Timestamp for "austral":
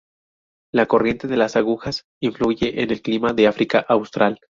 3.87-4.39